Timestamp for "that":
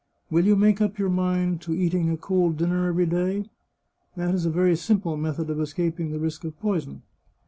4.15-4.33